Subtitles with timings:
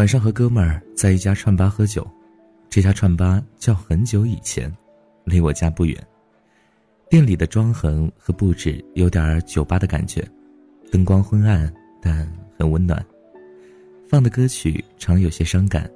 [0.00, 2.10] 晚上和哥们儿在一家串吧喝酒，
[2.70, 4.74] 这家串吧叫很久以前，
[5.24, 5.94] 离我家不远。
[7.10, 10.26] 店里的装潢和布置有点酒吧的感觉，
[10.90, 12.26] 灯光昏暗但
[12.58, 13.04] 很温暖，
[14.08, 15.86] 放的歌曲常有些伤感，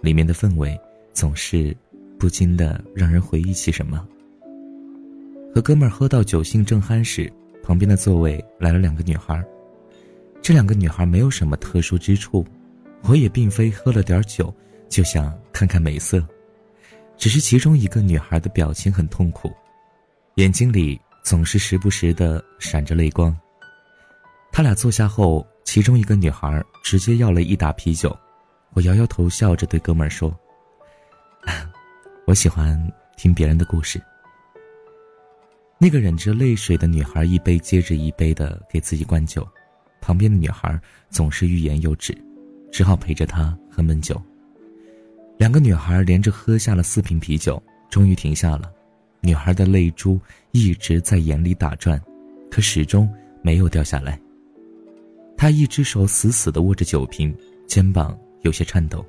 [0.00, 0.74] 里面的氛围
[1.12, 1.76] 总是
[2.18, 4.08] 不禁的让人回忆起什么。
[5.54, 7.30] 和哥们儿喝到酒兴正酣时，
[7.62, 9.44] 旁边的座位来了两个女孩，
[10.40, 12.42] 这两个女孩没有什么特殊之处。
[13.02, 14.54] 我也并非喝了点酒
[14.88, 16.24] 就想看看美色，
[17.16, 19.50] 只是其中一个女孩的表情很痛苦，
[20.36, 23.36] 眼睛里总是时不时的闪着泪光。
[24.52, 28.16] 他俩坐下后，其中一个女孩直接要了一打啤酒，
[28.74, 30.36] 我摇摇头，笑着对哥们儿说
[32.26, 32.76] ：“我喜欢
[33.16, 34.00] 听别人的故事。”
[35.78, 39.46] 那个忍着泪水的女孩一杯接着一杯的给自己灌酒，
[40.00, 42.16] 旁边的女孩总是欲言又止。
[42.70, 44.20] 只好陪着他喝闷酒。
[45.38, 48.70] 两个女孩连着喝下了四瓶啤酒，终于停下了。
[49.20, 50.18] 女孩的泪珠
[50.52, 52.00] 一直在眼里打转，
[52.50, 53.08] 可始终
[53.42, 54.20] 没有掉下来。
[55.36, 57.34] 她一只手死死地握着酒瓶，
[57.66, 59.04] 肩膀有些颤抖。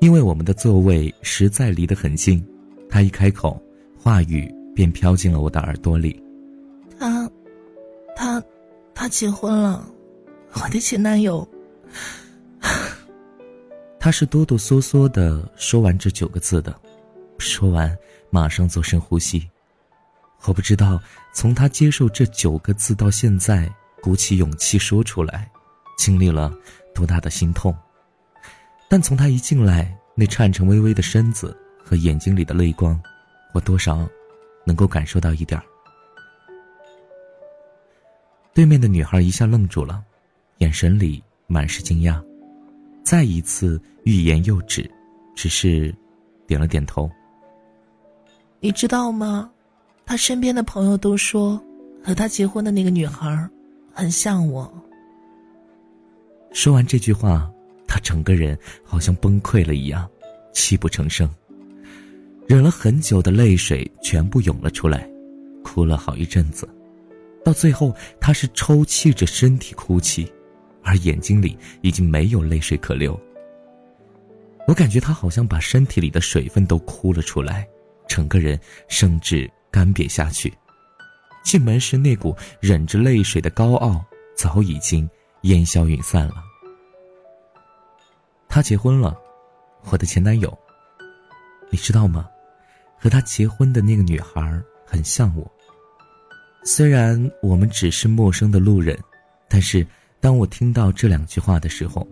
[0.00, 2.44] 因为我们的座位实在离得很近，
[2.88, 3.60] 她一开口，
[3.96, 6.22] 话语便飘进了我的耳朵里。
[6.98, 7.30] 他，
[8.16, 8.42] 他，
[8.94, 9.88] 他结婚了，
[10.54, 11.46] 我的前男友。
[14.00, 16.74] 他是哆哆嗦嗦的说完这九个字的，
[17.38, 17.96] 说完
[18.30, 19.48] 马上做深呼吸。
[20.44, 21.00] 我不知道
[21.34, 23.68] 从他接受这九个字到现在
[24.00, 25.50] 鼓起勇气说出来，
[25.98, 26.52] 经历了
[26.94, 27.76] 多大的心痛。
[28.88, 31.54] 但从他一进来那颤颤巍巍的身子
[31.84, 32.98] 和眼睛里的泪光，
[33.52, 34.08] 我多少
[34.64, 35.64] 能够感受到一点儿。
[38.54, 40.02] 对面的女孩一下愣住了，
[40.58, 42.22] 眼神里满是惊讶。
[43.08, 44.86] 再一次欲言又止，
[45.34, 45.94] 只是
[46.46, 47.10] 点了点头。
[48.60, 49.50] 你知道吗？
[50.04, 51.58] 他身边的朋友都说，
[52.04, 53.48] 和他结婚的那个女孩
[53.94, 54.70] 很像我。
[56.52, 57.50] 说完这句话，
[57.86, 60.06] 他整个人好像崩溃了一样，
[60.52, 61.26] 泣不成声。
[62.46, 65.10] 忍了很久的泪水全部涌了出来，
[65.64, 66.68] 哭了好一阵子，
[67.42, 67.90] 到最后
[68.20, 70.30] 他是抽泣着身体哭泣。
[70.88, 73.18] 而眼睛里已经没有泪水可流。
[74.66, 77.68] 我感觉他好像把身体里的水分都哭了出来，
[78.08, 80.50] 整个人甚至干瘪下去。
[81.44, 84.02] 进门时那股忍着泪水的高傲
[84.34, 85.08] 早已经
[85.42, 86.36] 烟消云散了。
[88.48, 89.14] 他结婚了，
[89.90, 90.58] 我的前男友。
[91.70, 92.26] 你知道吗？
[92.98, 95.46] 和他结婚的那个女孩很像我。
[96.64, 98.98] 虽然我们只是陌生的路人，
[99.50, 99.86] 但是。
[100.20, 102.06] 当我听到这两句话的时候，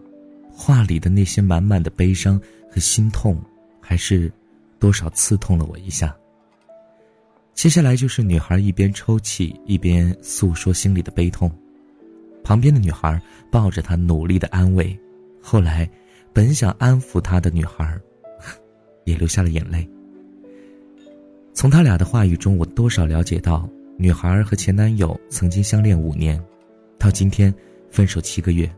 [0.52, 2.40] 话里的那些满满的悲伤
[2.70, 3.36] 和心痛，
[3.80, 4.32] 还是
[4.78, 6.16] 多少刺痛了我一下。
[7.52, 11.50] 接下来就是女孩一边抽泣一边诉说心里的悲痛，
[12.44, 14.96] 旁边的女孩抱着她努力的安慰。
[15.42, 15.88] 后来，
[16.32, 17.98] 本想安抚她的女孩，
[19.04, 19.88] 也流下了眼泪。
[21.52, 26.40] 从他俩的话语中，我多少了解到，女孩和前男友曾经相恋五年，
[26.98, 27.52] 到今天。
[27.96, 28.70] 分手七个月，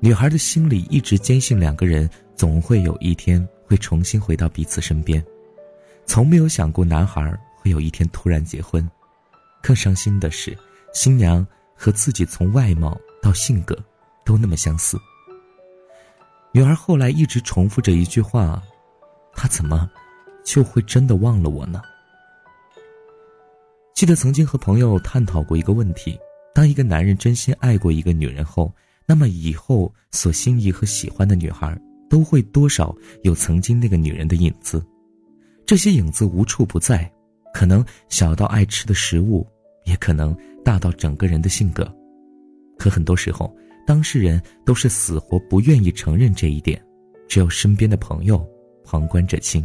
[0.00, 5.24] 女孩的心里一直坚信两个人总会有一天会重新回到彼此身边，
[6.06, 8.84] 从没有想过男孩会有一天突然结婚。
[9.62, 10.58] 更伤心的是，
[10.92, 13.78] 新娘和自己从外貌到性格
[14.24, 14.98] 都那么相似。
[16.50, 18.60] 女孩后来一直重复着一句话
[19.34, 19.88] ：“他怎么
[20.42, 21.80] 就会真的忘了我呢？”
[23.94, 26.18] 记得曾经和朋友探讨过一个问题。
[26.54, 28.72] 当一个男人真心爱过一个女人后，
[29.06, 31.76] 那么以后所心仪和喜欢的女孩，
[32.08, 34.84] 都会多少有曾经那个女人的影子。
[35.64, 37.10] 这些影子无处不在，
[37.54, 39.46] 可能小到爱吃的食物，
[39.84, 41.88] 也可能大到整个人的性格。
[42.76, 43.54] 可很多时候，
[43.86, 46.82] 当事人都是死活不愿意承认这一点，
[47.28, 48.44] 只有身边的朋友
[48.84, 49.64] 旁观者清。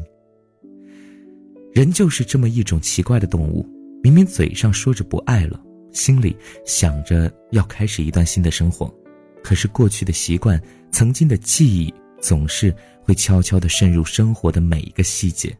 [1.73, 3.67] 人就是这么一种奇怪的动物，
[4.03, 5.59] 明明嘴上说着不爱了。
[5.95, 8.93] 心里想着要开始一段新的生活，
[9.41, 10.61] 可是过去的习惯、
[10.91, 15.57] 曾经的记忆，总是会悄悄地渗入生活的每一个细节。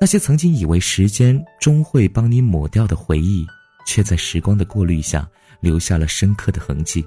[0.00, 3.46] 那些曾经以为时间终会帮你抹掉的回忆，
[3.86, 5.28] 却在时光的过滤下
[5.60, 7.06] 留下了深刻的痕迹。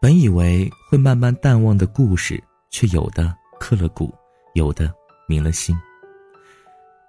[0.00, 4.12] 本以为会慢慢淡忘的故事，却有的刻了骨，
[4.54, 4.92] 有的
[5.28, 5.76] 明了心。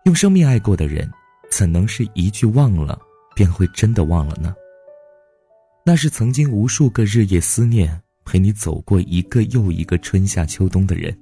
[0.05, 1.11] 用生命爱过的人，
[1.49, 2.99] 怎能是一句忘了？
[3.35, 4.53] 便会真的忘了呢。
[5.85, 11.13] 那是曾经无数个日夜思念，陪你走过一个又一个春夏秋冬的人，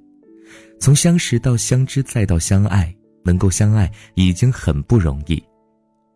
[0.78, 2.94] 从相识到相知再到相爱，
[3.24, 5.42] 能够相爱已经很不容易。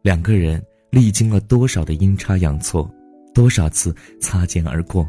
[0.02, 2.88] 两个人历经了多少的阴差阳错，
[3.34, 5.04] 多少次擦肩而过，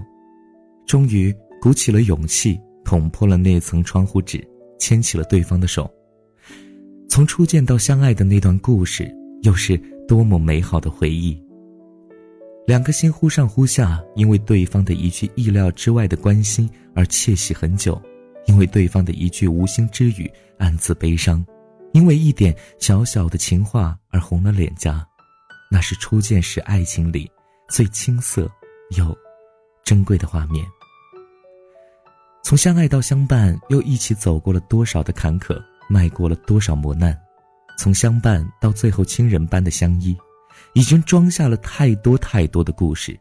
[0.88, 4.44] 终于鼓起了勇气，捅破了那层窗户纸，
[4.80, 5.88] 牵起了对方的手。
[7.08, 11.38] 从初见到相爱的那段故事，又是多么美好的回忆。
[12.66, 18.02] 两个心忽上忽下，因为对方的一句意料之外的关心而窃喜很久，
[18.46, 21.46] 因为对方的一句无心之语暗自悲伤，
[21.94, 25.06] 因为一点小小的情话而红了脸颊，
[25.72, 27.30] 那是初见时爱情里
[27.70, 28.52] 最青涩
[28.98, 29.18] 又
[29.86, 30.66] 珍贵的画面。
[32.44, 35.58] 从相爱到相伴，又一起走过了多少的坎坷，
[35.90, 37.18] 迈过了多少磨难，
[37.78, 40.18] 从相伴到最后亲人般的相依。
[40.74, 43.18] 已经装下了太多太多的故事，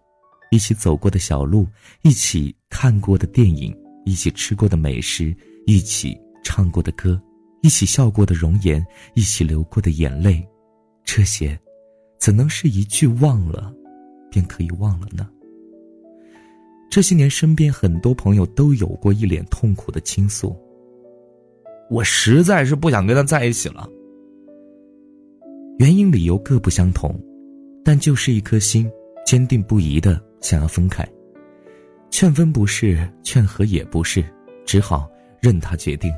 [0.50, 1.66] 一起走过的小路，
[2.02, 3.74] 一起看过的电影，
[4.04, 5.34] 一起吃过的美食，
[5.66, 7.20] 一起唱过的歌，
[7.62, 10.46] 一起笑过的容颜，一起流过的眼泪，
[11.02, 11.58] 这些，
[12.18, 13.72] 怎能是一句忘了，
[14.30, 15.26] 便可以忘了呢？
[16.90, 20.54] 这些年，身边很多朋友都有过一脸痛苦的倾诉。
[21.90, 23.88] 我实在是不想跟他在一起了。
[25.78, 27.18] 原因理由各不相同。
[27.84, 28.90] 但就是一颗心，
[29.24, 31.06] 坚定不移的想要分开。
[32.10, 34.24] 劝分不是，劝和也不是，
[34.64, 35.08] 只好
[35.40, 36.12] 任他决定。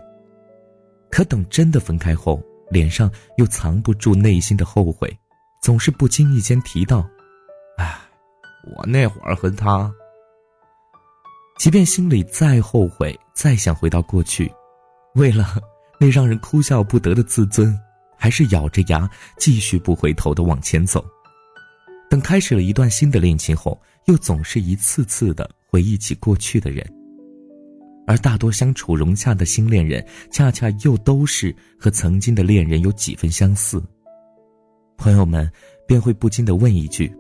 [1.10, 5.14] 可等真的分开后，脸上又藏不住内心的后悔，
[5.60, 7.06] 总是不经意间提到
[7.76, 7.99] ：“哎，
[8.75, 9.93] 我那会儿和他……”
[11.60, 14.50] 即便心里再后悔，再想回到过去，
[15.16, 15.56] 为了
[16.00, 17.78] 那让人哭笑不得的自尊，
[18.19, 21.05] 还是咬着牙继续不回头的往前走。
[22.11, 26.85] 等开始了一段新的恋情后，又总是一次次的回忆起过去的人，
[28.06, 33.82] 而大多相处融洽的新恋人，恰恰又都是和曾经的恋人有几分相似。
[34.97, 35.49] 朋友们
[35.87, 37.12] 便会不禁的问一句：“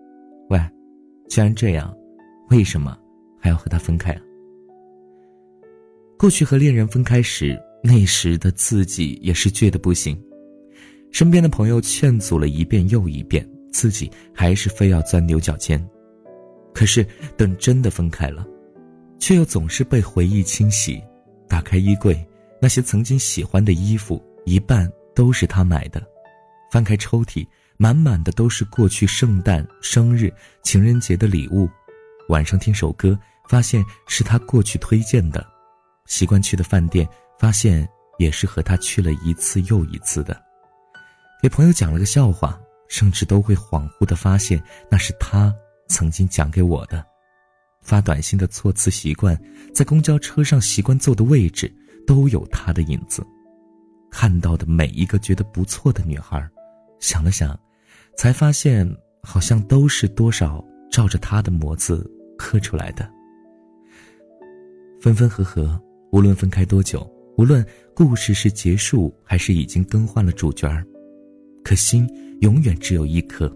[0.50, 0.60] 喂，
[1.28, 1.92] 既然这样，
[2.50, 2.96] 为什么
[3.40, 4.20] 还要和他分开啊？”
[6.18, 10.20] 过去和恋人分开时，那时的自己也是倔得不行，
[11.12, 13.48] 身边的朋友劝阻了一遍又一遍。
[13.70, 15.78] 自己还是非要钻牛角尖，
[16.72, 17.06] 可是
[17.36, 18.44] 等真的分开了，
[19.20, 20.98] 却又总是被回忆侵袭。
[21.46, 22.26] 打开衣柜，
[22.58, 26.00] 那些曾经喜欢的衣服，一半都是他买的；
[26.72, 27.46] 翻开抽屉，
[27.76, 31.68] 满满的都是过去圣诞、生日、情人节的礼物。
[32.30, 33.16] 晚上听首歌，
[33.46, 35.40] 发现是他过去推荐的；
[36.06, 37.06] 习惯去的饭店，
[37.38, 37.88] 发现
[38.18, 40.40] 也是和他去了一次又一次的。
[41.42, 42.58] 给朋友讲了个笑话。
[42.88, 45.52] 甚至都会恍惚的发现，那是他
[45.88, 47.04] 曾经讲给我的。
[47.82, 49.36] 发短信的措辞习惯，
[49.74, 51.68] 在公交车上习惯坐的位置，
[52.06, 53.26] 都有他的影子。
[54.08, 56.48] 看到的每一个觉得不错的女孩，
[57.00, 57.58] 想了想，
[58.16, 58.88] 才发现
[59.20, 63.10] 好像都是多少照着他的模子刻出来的。
[65.00, 65.76] 分分合合，
[66.12, 67.04] 无论分开多久，
[67.36, 67.64] 无论
[67.94, 70.86] 故事是结束还是已经更换了主角儿，
[71.64, 72.08] 可心。
[72.42, 73.50] 永远只有一颗，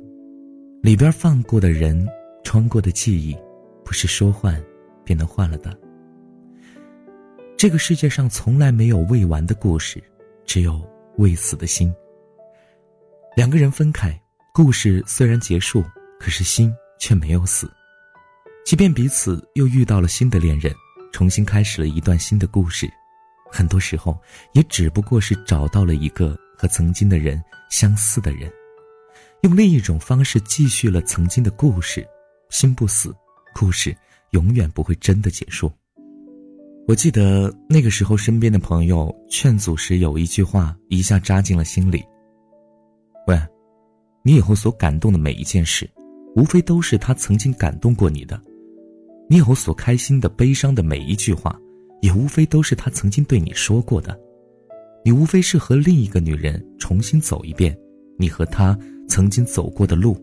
[0.83, 2.09] 里边放过的人，
[2.43, 3.37] 穿过的记忆，
[3.85, 4.59] 不是说换
[5.05, 5.79] 便能换了的。
[7.59, 10.03] 这个世界上从来没有未完的故事，
[10.47, 10.81] 只有
[11.19, 11.95] 未死的心。
[13.37, 14.19] 两个人分开，
[14.55, 15.85] 故事虽然结束，
[16.19, 17.71] 可是心却没有死。
[18.65, 20.75] 即便彼此又遇到了新的恋人，
[21.13, 22.91] 重新开始了一段新的故事，
[23.51, 24.17] 很多时候
[24.53, 28.51] 也只不过是找到了一个和曾经的人相似的人。
[29.43, 32.07] 用另一种方式继续了曾经的故事，
[32.51, 33.15] 心不死，
[33.55, 33.97] 故事
[34.31, 35.71] 永远不会真的结束。
[36.87, 42.05] 我记得那个时候，身边的朋友劝阻时，有一句话一下扎进了心里
[43.29, 43.39] ：“喂，
[44.25, 45.89] 你以后所感动的每一件事，
[46.35, 48.37] 无非都是他曾经感动过你的；
[49.29, 51.57] 你以后所开心的、悲伤的每一句话，
[52.01, 54.19] 也无非都是他曾经对你说过的。
[55.05, 57.77] 你无非是和另一个女人重新走一遍，
[58.19, 58.79] 你和他。”
[59.11, 60.17] 曾经走过的路，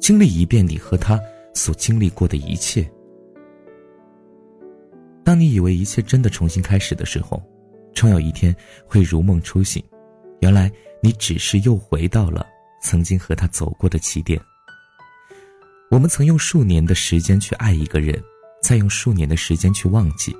[0.00, 1.20] 经历一遍你和他
[1.52, 2.88] 所经历过的一切。
[5.24, 7.42] 当你以为一切真的重新开始的时候，
[7.92, 8.54] 终有一天
[8.86, 9.82] 会如梦初醒，
[10.38, 10.70] 原来
[11.02, 12.46] 你只是又回到了
[12.80, 14.40] 曾经和他走过的起点。
[15.90, 18.22] 我们曾用数年的时间去爱一个人，
[18.62, 20.32] 再用数年的时间去忘记，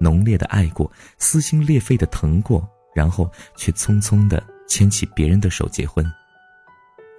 [0.00, 6.04] 浓烈的爱过，撕心裂肺的疼过，然后却匆匆的牵起别人的手结婚。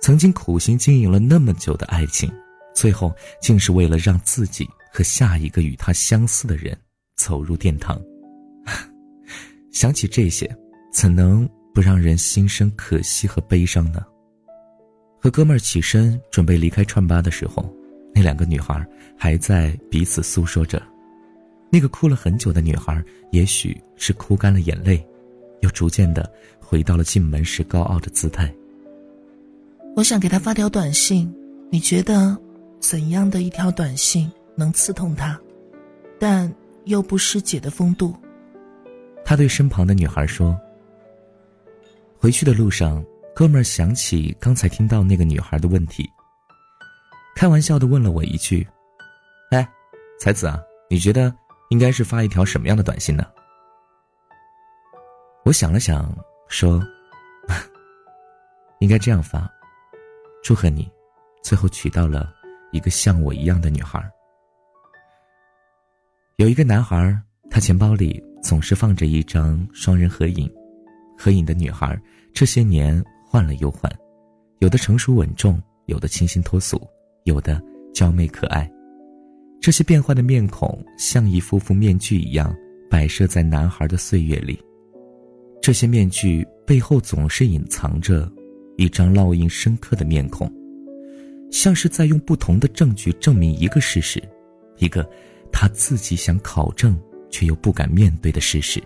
[0.01, 2.31] 曾经苦心经营了那么久的爱情，
[2.75, 6.77] 最后竟是为了让自己和下一个与他相似的人
[7.15, 7.99] 走入殿堂。
[9.71, 10.49] 想起这些，
[10.93, 14.05] 怎能不让人心生可惜和悲伤呢？
[15.19, 17.67] 和哥们儿起身准备离开串吧的时候，
[18.13, 18.85] 那两个女孩
[19.17, 20.79] 还在彼此诉说着。
[21.69, 25.05] 那个哭了很久的女孩，也许是哭干了眼泪，
[25.61, 28.53] 又逐渐的回到了进门时高傲的姿态。
[29.95, 31.33] 我想给他发条短信，
[31.71, 32.37] 你觉得
[32.79, 35.39] 怎样的一条短信能刺痛他，
[36.19, 36.53] 但
[36.85, 38.15] 又不失姐的风度？
[39.23, 40.57] 他对身旁的女孩说
[42.17, 43.03] ：“回去的路上。”
[43.35, 46.09] 哥们儿想起刚才听到那个女孩的问题，
[47.35, 48.65] 开玩笑的问了我一句
[49.51, 49.67] ：“哎，
[50.21, 50.57] 才子啊，
[50.89, 51.35] 你觉得
[51.75, 53.25] 应该是发一条什么样的短信呢？”
[55.43, 56.09] 我想了想，
[56.47, 56.81] 说
[58.79, 59.51] ：“应该这样发，
[60.41, 60.89] 祝贺你，
[61.43, 62.33] 最后娶到了
[62.71, 64.01] 一个像我一样的女孩。”
[66.37, 70.49] 有一个男孩，他钱包里总是放着一张双人合影，
[71.17, 72.01] 合影的女孩
[72.33, 73.03] 这些年。
[73.27, 73.91] 换了又换，
[74.59, 76.81] 有的成熟稳重，有的清新脱俗，
[77.25, 77.61] 有的
[77.93, 78.71] 娇媚可爱。
[79.65, 82.55] 这些变幻的面孔像一副副面具一样
[82.87, 84.63] 摆设在男孩的岁月里。
[85.59, 88.31] 这些面具背后总是隐藏着
[88.77, 90.47] 一张烙印深刻的面孔，
[91.51, 94.21] 像是在用不同的证据证明一个事实，
[94.77, 95.03] 一个
[95.51, 96.95] 他自己想考证
[97.31, 98.79] 却又不敢面对的事实。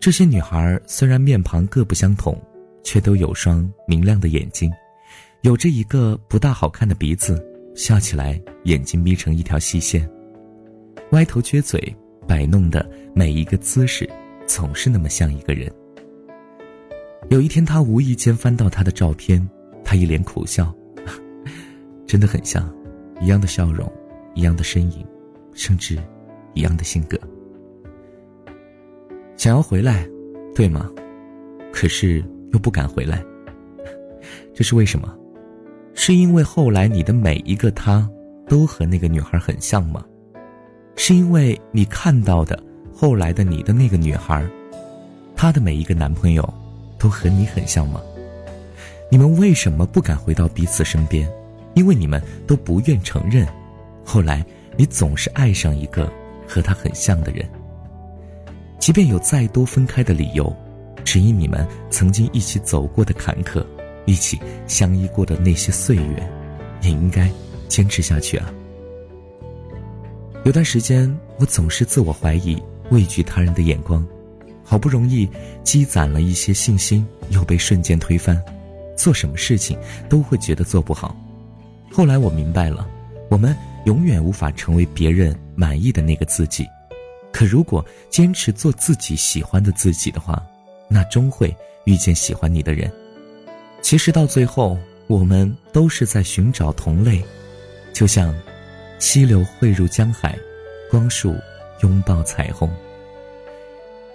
[0.00, 2.34] 这些女孩虽然面庞各不相同。
[2.82, 4.70] 却都有双明亮的眼睛，
[5.40, 7.42] 有着一个不大好看的鼻子，
[7.74, 10.08] 笑起来眼睛眯成一条细线，
[11.10, 11.94] 歪头撅嘴，
[12.26, 14.08] 摆弄的每一个姿势，
[14.46, 15.70] 总是那么像一个人。
[17.30, 19.46] 有一天，他无意间翻到他的照片，
[19.84, 20.74] 他一脸苦笑，
[22.06, 22.72] 真的很像，
[23.20, 23.90] 一样的笑容，
[24.34, 25.06] 一样的身影，
[25.52, 25.98] 甚至
[26.54, 27.18] 一样的性格。
[29.36, 30.08] 想要回来，
[30.54, 30.90] 对吗？
[31.72, 32.24] 可是。
[32.52, 33.20] 又不敢回来，
[34.54, 35.12] 这是为什么？
[36.06, 38.06] 是因为后来你的每一个他，
[38.46, 40.04] 都和那个女孩很像吗？
[40.96, 44.46] 是因为你看到的后来的你的那个女孩，
[45.34, 46.46] 她的每一个男朋友，
[46.98, 48.02] 都和你很像吗？
[49.10, 51.26] 你们为什么不敢回到彼此身边？
[51.72, 53.48] 因为你们都不愿承认，
[54.04, 54.44] 后来
[54.76, 56.12] 你总是爱上一个
[56.46, 57.48] 和他很像的人，
[58.78, 60.54] 即便有再多分开的理由。
[61.02, 63.64] 只因你们曾经一起走过的坎坷，
[64.06, 66.30] 一起相依过的那些岁月，
[66.82, 67.30] 也应该
[67.68, 68.52] 坚持下去啊！
[70.44, 74.06] 有段时间，我总是自我怀疑，畏惧他人的眼光，
[74.62, 75.28] 好不容易
[75.62, 78.40] 积攒了一些信心，又被瞬间推翻，
[78.94, 81.16] 做什么事情都会觉得做不好。
[81.90, 82.86] 后来我明白了，
[83.30, 83.56] 我们
[83.86, 86.66] 永远无法成为别人满意的那个自己，
[87.32, 90.44] 可如果坚持做自己喜欢的自己的话，
[90.88, 92.92] 那终会遇见喜欢你的人。
[93.84, 97.22] 其实到最后，我们都是在寻找同类，
[97.92, 98.34] 就像
[98.98, 100.38] 溪流汇入江海，
[100.90, 101.36] 光束
[101.82, 102.66] 拥抱彩虹。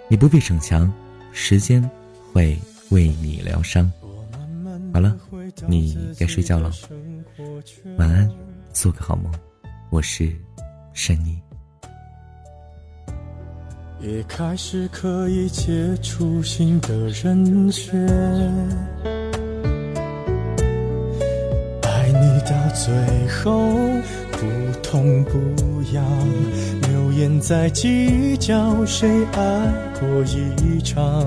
[0.08, 0.92] 你不必逞强，
[1.30, 1.88] 时间
[2.32, 2.58] 会
[2.88, 3.90] 为你疗伤。
[4.92, 5.16] 好了，
[5.68, 6.72] 你该睡觉了，
[7.96, 8.28] 晚安，
[8.72, 9.32] 做个好梦。
[9.90, 10.36] 我是
[10.92, 11.40] 珊妮。
[14.00, 17.94] 也开始可以接触新的人选，
[22.74, 22.92] 最
[23.28, 23.60] 后
[24.32, 24.38] 不
[24.82, 25.38] 痛不
[25.92, 26.04] 痒，
[26.88, 31.26] 留言在计较谁爱过一场，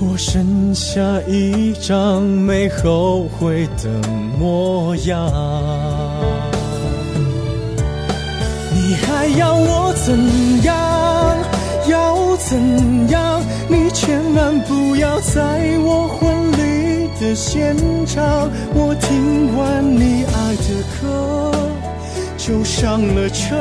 [0.00, 3.90] 我剩下一张没后悔的
[4.38, 5.30] 模样，
[8.72, 11.36] 你还要我怎样？
[11.88, 13.42] 要怎样？
[13.68, 16.49] 你千万不要在我婚
[17.20, 18.50] 的现场。
[18.72, 21.52] 我听完你爱的歌，
[22.38, 23.54] 就上了车。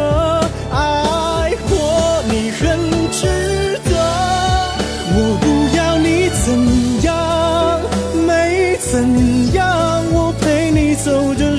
[0.72, 2.80] 爱过你很
[3.12, 3.92] 值得。
[5.12, 7.82] 我不要你怎样，
[8.26, 10.04] 没怎样。
[10.14, 11.59] 我陪你走的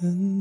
[0.00, 0.35] 能怎